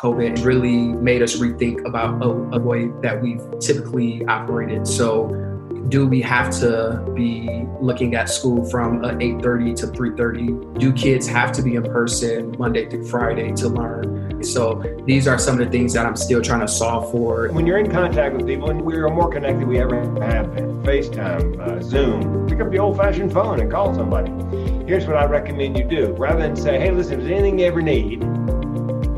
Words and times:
COVID 0.00 0.46
really 0.46 0.94
made 0.94 1.20
us 1.20 1.36
rethink 1.36 1.86
about 1.86 2.22
a, 2.22 2.56
a 2.56 2.58
way 2.58 2.88
that 3.02 3.20
we've 3.20 3.42
typically 3.60 4.24
operated. 4.24 4.86
So 4.86 5.28
do 5.90 6.06
we 6.06 6.22
have 6.22 6.50
to 6.60 7.04
be 7.14 7.66
looking 7.80 8.14
at 8.14 8.30
school 8.30 8.64
from 8.70 9.00
8.30 9.00 9.76
to 9.76 9.86
3.30 9.88 10.78
do 10.78 10.92
kids 10.92 11.26
have 11.26 11.50
to 11.52 11.62
be 11.62 11.74
in 11.74 11.82
person 11.82 12.54
monday 12.58 12.88
through 12.88 13.06
friday 13.08 13.52
to 13.52 13.68
learn? 13.68 14.42
So 14.42 14.82
these 15.04 15.26
are 15.26 15.38
some 15.38 15.60
of 15.60 15.66
the 15.66 15.70
things 15.70 15.92
that 15.94 16.06
i'm 16.06 16.16
still 16.16 16.40
trying 16.40 16.60
to 16.60 16.68
solve 16.68 17.10
for. 17.10 17.48
When 17.48 17.66
you're 17.66 17.78
in 17.78 17.90
contact 17.90 18.34
with 18.34 18.46
people 18.46 18.70
and 18.70 18.80
we're 18.80 19.08
more 19.08 19.30
connected 19.30 19.66
we 19.66 19.78
ever 19.80 20.00
have 20.22 20.54
been. 20.54 20.82
Facetime 20.82 21.60
uh, 21.60 21.82
zoom. 21.82 22.46
Pick 22.48 22.60
up 22.60 22.70
the 22.70 22.78
old-fashioned 22.78 23.32
phone 23.32 23.60
and 23.60 23.70
call 23.70 23.94
somebody. 23.94 24.30
Here's 24.86 25.06
what 25.06 25.16
i 25.16 25.24
recommend 25.26 25.76
you 25.76 25.84
do. 25.84 26.14
Rather 26.14 26.40
than 26.40 26.56
say 26.56 26.78
hey 26.78 26.90
listen 26.90 27.14
if 27.14 27.20
there's 27.20 27.32
anything 27.32 27.58
you 27.58 27.66
ever 27.66 27.82
need 27.82 28.22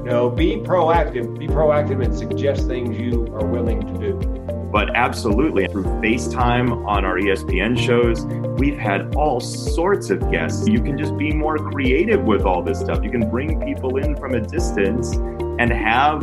you 0.00 0.10
know 0.10 0.30
be 0.30 0.56
proactive 0.56 1.38
be 1.38 1.46
proactive 1.46 2.04
and 2.04 2.16
suggest 2.16 2.66
things 2.66 2.98
you 2.98 3.26
are 3.34 3.46
willing 3.46 3.80
to 3.80 3.98
do 3.98 4.40
but 4.70 4.94
absolutely, 4.94 5.66
through 5.66 5.82
FaceTime 5.82 6.86
on 6.86 7.04
our 7.04 7.18
ESPN 7.18 7.76
shows, 7.76 8.24
we've 8.60 8.78
had 8.78 9.16
all 9.16 9.40
sorts 9.40 10.10
of 10.10 10.30
guests. 10.30 10.68
You 10.68 10.80
can 10.80 10.96
just 10.96 11.16
be 11.18 11.32
more 11.32 11.58
creative 11.58 12.22
with 12.22 12.42
all 12.42 12.62
this 12.62 12.78
stuff. 12.78 13.02
You 13.02 13.10
can 13.10 13.28
bring 13.28 13.60
people 13.60 13.96
in 13.96 14.14
from 14.14 14.34
a 14.34 14.40
distance 14.40 15.16
and 15.58 15.72
have 15.72 16.22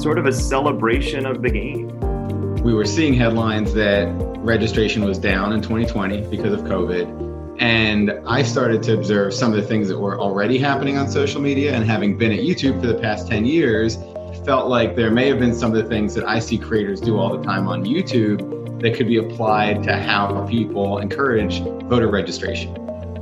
sort 0.00 0.18
of 0.18 0.26
a 0.26 0.32
celebration 0.32 1.24
of 1.24 1.40
the 1.40 1.50
game. 1.50 2.00
We 2.64 2.74
were 2.74 2.84
seeing 2.84 3.14
headlines 3.14 3.72
that 3.74 4.08
registration 4.38 5.04
was 5.04 5.16
down 5.16 5.52
in 5.52 5.62
2020 5.62 6.22
because 6.22 6.52
of 6.52 6.62
COVID. 6.62 7.27
And 7.58 8.12
I 8.26 8.42
started 8.42 8.82
to 8.84 8.94
observe 8.94 9.34
some 9.34 9.52
of 9.52 9.60
the 9.60 9.66
things 9.66 9.88
that 9.88 9.98
were 9.98 10.18
already 10.18 10.58
happening 10.58 10.96
on 10.96 11.10
social 11.10 11.40
media. 11.40 11.74
And 11.74 11.84
having 11.84 12.16
been 12.16 12.32
at 12.32 12.40
YouTube 12.40 12.80
for 12.80 12.86
the 12.86 12.94
past 12.94 13.28
10 13.28 13.44
years, 13.44 13.98
felt 14.44 14.68
like 14.68 14.96
there 14.96 15.10
may 15.10 15.28
have 15.28 15.38
been 15.38 15.54
some 15.54 15.74
of 15.74 15.82
the 15.82 15.88
things 15.88 16.14
that 16.14 16.26
I 16.26 16.38
see 16.38 16.56
creators 16.56 17.00
do 17.00 17.18
all 17.18 17.36
the 17.36 17.44
time 17.44 17.68
on 17.68 17.84
YouTube 17.84 18.80
that 18.80 18.94
could 18.94 19.08
be 19.08 19.16
applied 19.16 19.82
to 19.82 19.96
how 19.96 20.46
people 20.46 20.98
encourage 20.98 21.60
voter 21.60 22.08
registration. 22.08 22.74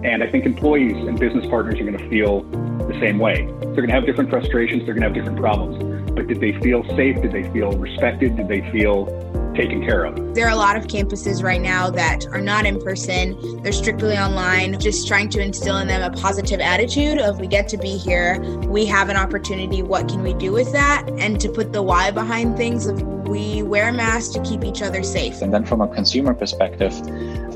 And 0.05 0.23
I 0.23 0.31
think 0.31 0.45
employees 0.45 0.97
and 1.07 1.19
business 1.19 1.47
partners 1.47 1.81
are 1.81 1.85
going 1.85 1.99
to 1.99 2.09
feel 2.09 2.43
the 2.43 2.97
same 3.01 3.19
way. 3.19 3.47
They're 3.47 3.75
going 3.75 3.89
to 3.89 3.95
have 3.95 4.07
different 4.07 4.31
frustrations, 4.31 4.85
they're 4.85 4.95
going 4.95 5.03
to 5.03 5.09
have 5.09 5.15
different 5.15 5.39
problems. 5.39 6.13
But 6.13 6.29
did 6.29 6.41
they 6.41 6.53
feel 6.61 6.85
safe? 6.95 7.21
Did 7.21 7.33
they 7.33 7.51
feel 7.53 7.73
respected? 7.73 8.37
Did 8.37 8.49
they 8.49 8.61
feel 8.71 9.07
taken 9.55 9.85
care 9.85 10.05
of. 10.05 10.35
There 10.35 10.47
are 10.47 10.53
a 10.53 10.57
lot 10.57 10.77
of 10.77 10.87
campuses 10.87 11.43
right 11.43 11.61
now 11.61 11.91
that 11.91 12.27
are 12.27 12.41
not 12.41 12.67
in 12.67 12.81
person. 12.81 13.63
They're 13.63 13.73
strictly 13.73 14.17
online, 14.17 14.79
just 14.81 15.07
trying 15.07 15.29
to 15.31 15.41
instill 15.41 15.79
in 15.79 15.89
them 15.89 16.03
a 16.03 16.15
positive 16.17 16.61
attitude 16.61 17.19
of 17.19 17.41
we 17.41 17.47
get 17.47 17.69
to 17.69 17.79
be 17.79 17.97
here, 17.97 18.41
we 18.67 18.85
have 18.87 19.09
an 19.09 19.17
opportunity, 19.17 19.83
what 19.83 20.09
can 20.09 20.23
we 20.23 20.35
do 20.35 20.53
with 20.53 20.73
that? 20.73 21.09
And 21.19 21.41
to 21.41 21.49
put 21.49 21.73
the 21.73 21.83
why 21.83 22.11
behind 22.11 22.57
things 22.57 22.87
of 22.87 23.03
we 23.27 23.63
wear 23.63 23.93
masks 23.93 24.33
to 24.35 24.43
keep 24.43 24.65
each 24.65 24.83
other 24.83 25.03
safe. 25.03 25.43
And 25.43 25.53
then 25.53 25.65
from 25.65 25.81
a 25.81 25.89
consumer 25.89 26.33
perspective, 26.33 26.93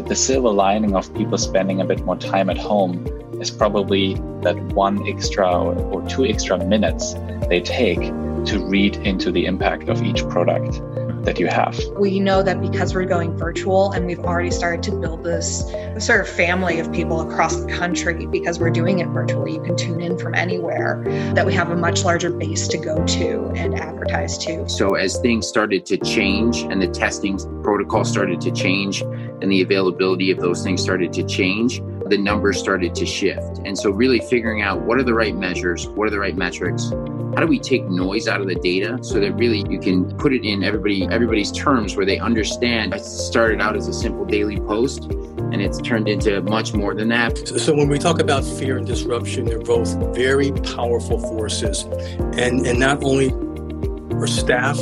the 0.09 0.17
silver 0.17 0.51
lining 0.51 0.97
of 0.97 1.13
people 1.15 1.39
spending 1.39 1.81
a 1.81 1.85
bit 1.85 2.05
more 2.05 2.17
time 2.17 2.51
at 2.51 2.59
home 2.59 3.07
is 3.41 3.51
probably 3.51 4.15
that 4.43 4.59
one 4.75 5.07
extra 5.09 5.49
or 5.49 6.07
two 6.09 6.25
extra 6.25 6.59
minutes 6.65 7.15
they 7.49 7.61
take 7.61 8.01
to 8.47 8.59
read 8.67 8.97
into 8.97 9.31
the 9.31 9.47
impact 9.47 9.89
of 9.89 10.03
each 10.03 10.27
product 10.29 10.81
that 11.25 11.39
you 11.39 11.47
have. 11.47 11.79
We 11.97 12.19
know 12.21 12.43
that 12.43 12.61
because 12.61 12.95
we're 12.95 13.05
going 13.05 13.37
virtual 13.37 13.93
and 13.93 14.07
we've 14.07 14.21
already 14.21 14.51
started 14.51 14.83
to 14.85 14.93
build 14.93 15.25
this 15.25 15.71
sort 15.99 16.21
of 16.21 16.29
family 16.29 16.81
of 16.81 16.91
people 16.93 17.21
across 17.21 17.57
the 17.57 17.71
country 17.71 18.27
because 18.27 18.59
we're 18.59 18.71
doing 18.71 19.01
it 19.01 19.09
virtually, 19.09 19.55
you 19.55 19.63
can 19.63 19.77
tune 19.77 20.01
in 20.01 20.19
from 20.19 20.35
anywhere, 20.35 21.03
that 21.35 21.45
we 21.45 21.53
have 21.53 21.71
a 21.71 21.77
much 21.77 22.05
larger 22.05 22.31
base 22.31 22.69
to 22.69 22.79
go 22.79 23.05
to 23.05 23.53
and 23.55 23.79
advertise 23.79 24.39
to. 24.39 24.69
So 24.69 24.95
as 24.95 25.19
things 25.19 25.47
started 25.47 25.85
to 25.87 25.99
change 25.99 26.63
and 26.63 26.81
the 26.81 26.89
testing 26.89 27.39
protocol 27.63 28.05
started 28.05 28.41
to 28.43 28.51
change 28.51 29.03
and 29.03 29.51
the 29.51 29.61
availability 29.63 30.31
of 30.31 30.39
those 30.39 30.63
things 30.63 30.83
started 30.83 31.13
to 31.15 31.23
change, 31.23 31.83
the 32.11 32.19
numbers 32.19 32.59
started 32.59 32.95
to 32.97 33.07
shift. 33.07 33.61
And 33.65 33.79
so 33.79 33.91
really 33.91 34.21
figuring 34.21 34.63
out 34.63 34.83
what 34.83 34.99
are 34.99 35.03
the 35.03 35.15
right 35.15 35.35
measures, 35.35 35.89
what 35.89 36.07
are 36.09 36.11
the 36.11 36.19
right 36.19 36.37
metrics, 36.37 36.91
how 36.91 37.37
do 37.37 37.47
we 37.47 37.61
take 37.61 37.85
noise 37.85 38.27
out 38.27 38.41
of 38.41 38.49
the 38.49 38.57
data 38.57 38.99
so 39.03 39.21
that 39.21 39.33
really 39.35 39.65
you 39.71 39.79
can 39.79 40.17
put 40.19 40.33
it 40.35 40.45
in 40.45 40.65
everybody 40.65 41.07
everybody's 41.11 41.53
terms 41.53 41.95
where 41.95 42.05
they 42.05 42.19
understand 42.19 42.93
it 42.93 43.05
started 43.05 43.61
out 43.61 43.77
as 43.77 43.87
a 43.87 43.93
simple 43.93 44.25
daily 44.25 44.59
post 44.59 45.05
and 45.05 45.63
it's 45.63 45.81
turned 45.81 46.09
into 46.09 46.41
much 46.43 46.75
more 46.75 46.95
than 46.95 47.09
that. 47.09 47.37
So 47.39 47.75
when 47.75 47.89
we 47.89 47.99
talk 47.99 48.21
about 48.21 48.45
fear 48.45 48.79
and 48.79 48.87
disruption, 48.87 49.47
they're 49.47 49.59
both 49.59 49.95
very 50.15 50.53
powerful 50.53 51.19
forces. 51.19 51.83
And 52.37 52.67
and 52.67 52.79
not 52.79 53.03
only 53.03 53.33
are 54.17 54.27
staff 54.27 54.79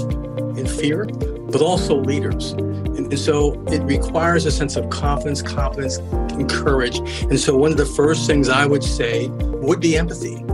in 0.56 0.66
fear, 0.66 1.06
but 1.50 1.60
also 1.62 1.96
leaders. 1.96 2.52
And, 2.52 2.98
and 2.98 3.18
so 3.18 3.60
it 3.68 3.82
requires 3.82 4.46
a 4.46 4.50
sense 4.50 4.76
of 4.76 4.90
confidence, 4.90 5.42
confidence, 5.42 5.98
and 5.98 6.48
courage. 6.48 6.98
And 7.22 7.38
so 7.38 7.56
one 7.56 7.70
of 7.70 7.78
the 7.78 7.86
first 7.86 8.26
things 8.26 8.48
I 8.48 8.66
would 8.66 8.84
say 8.84 9.28
would 9.28 9.80
be 9.80 9.96
empathy 9.96 10.44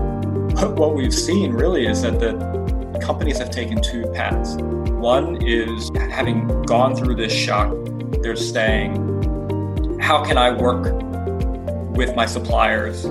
what 0.62 0.94
we've 0.94 1.14
seen 1.14 1.52
really 1.52 1.86
is 1.86 2.02
that 2.02 2.20
the 2.20 2.98
companies 3.02 3.38
have 3.38 3.50
taken 3.50 3.80
two 3.82 4.06
paths. 4.12 4.56
One 4.92 5.42
is 5.42 5.90
having 5.96 6.62
gone 6.62 6.94
through 6.96 7.16
this 7.16 7.32
shock, 7.32 7.74
they're 8.22 8.36
saying, 8.36 10.00
how 10.00 10.24
can 10.24 10.38
I 10.38 10.50
work 10.50 10.92
with 11.96 12.14
my 12.14 12.26
suppliers 12.26 13.04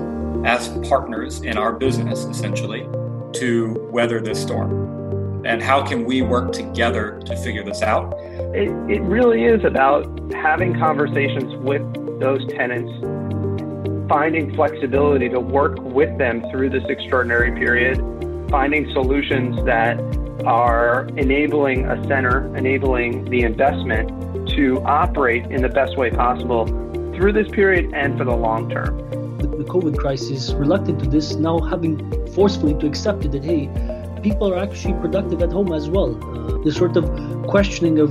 as 0.44 0.68
partners 0.88 1.42
in 1.42 1.56
our 1.56 1.72
business, 1.72 2.24
essentially, 2.24 2.88
to 3.34 3.88
weather 3.92 4.20
this 4.20 4.40
storm? 4.40 5.03
And 5.44 5.62
how 5.62 5.84
can 5.86 6.04
we 6.04 6.22
work 6.22 6.52
together 6.52 7.20
to 7.26 7.36
figure 7.36 7.64
this 7.64 7.82
out? 7.82 8.14
It, 8.54 8.70
it 8.90 9.02
really 9.02 9.44
is 9.44 9.64
about 9.64 10.06
having 10.32 10.78
conversations 10.78 11.54
with 11.56 11.82
those 12.20 12.46
tenants 12.52 12.90
finding 14.08 14.54
flexibility 14.54 15.28
to 15.28 15.40
work 15.40 15.78
with 15.80 16.16
them 16.18 16.44
through 16.50 16.70
this 16.70 16.84
extraordinary 16.88 17.52
period, 17.52 17.98
finding 18.50 18.90
solutions 18.92 19.56
that 19.64 19.98
are 20.44 21.06
enabling 21.16 21.86
a 21.86 22.02
center, 22.06 22.54
enabling 22.56 23.24
the 23.26 23.42
investment 23.42 24.08
to 24.50 24.80
operate 24.82 25.46
in 25.46 25.62
the 25.62 25.68
best 25.68 25.96
way 25.96 26.10
possible 26.10 26.66
through 27.16 27.32
this 27.32 27.48
period 27.48 27.90
and 27.94 28.18
for 28.18 28.24
the 28.24 28.36
long 28.36 28.68
term. 28.68 28.98
The, 29.38 29.46
the 29.46 29.64
COVID 29.64 29.96
crisis, 29.96 30.52
reluctant 30.52 31.00
to 31.00 31.08
this, 31.08 31.34
now 31.36 31.58
having 31.60 31.98
forcefully 32.32 32.74
to 32.80 32.86
accept 32.86 33.24
it 33.24 33.32
that, 33.32 33.44
hey, 33.44 33.66
people 34.24 34.50
are 34.52 34.58
actually 34.58 34.94
productive 34.94 35.42
at 35.42 35.52
home 35.52 35.72
as 35.72 35.90
well. 35.90 36.10
Uh, 36.16 36.58
the 36.64 36.72
sort 36.72 36.96
of 36.96 37.04
questioning 37.46 37.98
of 37.98 38.10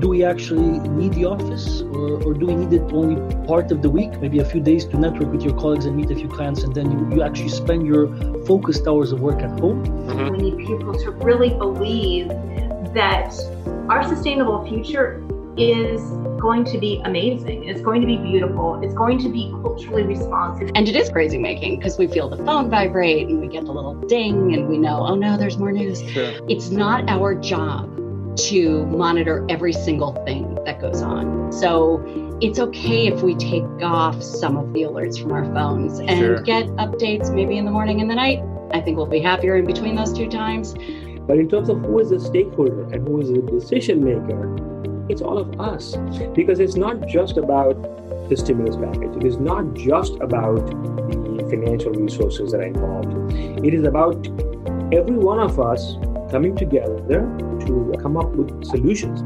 do 0.00 0.08
we 0.08 0.24
actually 0.24 0.78
need 1.00 1.12
the 1.12 1.26
office 1.26 1.82
or, 1.82 2.22
or 2.24 2.32
do 2.32 2.46
we 2.46 2.54
need 2.54 2.72
it 2.72 2.92
only 2.92 3.16
part 3.46 3.70
of 3.70 3.82
the 3.82 3.90
week 3.90 4.10
maybe 4.20 4.38
a 4.38 4.44
few 4.44 4.60
days 4.60 4.86
to 4.86 4.96
network 4.96 5.30
with 5.30 5.42
your 5.42 5.54
colleagues 5.60 5.84
and 5.84 5.94
meet 5.94 6.10
a 6.10 6.14
few 6.14 6.28
clients 6.28 6.62
and 6.62 6.74
then 6.74 6.90
you, 6.90 7.16
you 7.16 7.22
actually 7.22 7.50
spend 7.50 7.86
your 7.86 8.06
focused 8.46 8.86
hours 8.86 9.12
of 9.12 9.20
work 9.20 9.40
at 9.40 9.50
home 9.60 9.84
mm-hmm. 9.84 10.30
we 10.30 10.38
need 10.50 10.66
people 10.66 10.94
to 10.94 11.10
really 11.28 11.50
believe 11.50 12.28
that 12.94 13.30
our 13.90 14.02
sustainable 14.08 14.66
future 14.66 15.22
is 15.56 16.00
going 16.40 16.64
to 16.64 16.78
be 16.78 17.00
amazing. 17.04 17.64
It's 17.64 17.80
going 17.80 18.00
to 18.00 18.06
be 18.06 18.16
beautiful. 18.16 18.80
It's 18.82 18.94
going 18.94 19.18
to 19.18 19.28
be 19.28 19.50
culturally 19.62 20.02
responsive. 20.02 20.70
And 20.74 20.88
it 20.88 20.96
is 20.96 21.10
crazy 21.10 21.38
making 21.38 21.78
because 21.78 21.98
we 21.98 22.06
feel 22.06 22.28
the 22.28 22.42
phone 22.44 22.70
vibrate 22.70 23.28
and 23.28 23.40
we 23.40 23.48
get 23.48 23.64
the 23.66 23.72
little 23.72 23.94
ding 23.94 24.54
and 24.54 24.68
we 24.68 24.78
know, 24.78 25.06
oh 25.06 25.14
no, 25.14 25.36
there's 25.36 25.58
more 25.58 25.72
news. 25.72 26.02
Sure. 26.10 26.32
It's 26.48 26.70
not 26.70 27.08
our 27.08 27.34
job 27.34 27.96
to 28.36 28.86
monitor 28.86 29.44
every 29.48 29.72
single 29.72 30.12
thing 30.24 30.56
that 30.64 30.80
goes 30.80 31.02
on. 31.02 31.52
So 31.52 32.02
it's 32.40 32.58
okay 32.58 33.08
if 33.08 33.22
we 33.22 33.34
take 33.34 33.64
off 33.82 34.22
some 34.22 34.56
of 34.56 34.72
the 34.72 34.82
alerts 34.82 35.20
from 35.20 35.32
our 35.32 35.44
phones 35.52 35.98
and 35.98 36.18
sure. 36.18 36.40
get 36.42 36.66
updates 36.76 37.34
maybe 37.34 37.58
in 37.58 37.64
the 37.64 37.70
morning 37.70 38.00
and 38.00 38.08
the 38.08 38.14
night. 38.14 38.42
I 38.72 38.80
think 38.80 38.96
we'll 38.96 39.06
be 39.06 39.20
happier 39.20 39.56
in 39.56 39.66
between 39.66 39.96
those 39.96 40.12
two 40.12 40.28
times. 40.28 40.74
But 41.26 41.38
in 41.38 41.48
terms 41.48 41.68
of 41.68 41.80
who 41.80 41.98
is 41.98 42.12
a 42.12 42.20
stakeholder 42.20 42.84
and 42.84 43.06
who 43.06 43.20
is 43.20 43.30
a 43.30 43.42
decision 43.42 44.02
maker, 44.02 44.69
it's 45.10 45.22
all 45.22 45.38
of 45.38 45.60
us. 45.60 45.96
Because 46.34 46.60
it's 46.60 46.76
not 46.76 47.06
just 47.06 47.36
about 47.36 47.74
the 48.28 48.36
stimulus 48.36 48.76
package, 48.76 49.16
it 49.16 49.24
is 49.24 49.38
not 49.38 49.74
just 49.74 50.14
about 50.20 50.64
the 50.66 51.46
financial 51.50 51.92
resources 51.92 52.52
that 52.52 52.60
are 52.60 52.64
involved. 52.64 53.34
It 53.64 53.74
is 53.74 53.84
about 53.84 54.26
every 54.92 55.16
one 55.16 55.40
of 55.40 55.58
us 55.58 55.94
coming 56.30 56.56
together 56.56 57.20
to 57.66 57.94
come 58.00 58.16
up 58.16 58.30
with 58.30 58.64
solutions. 58.64 59.22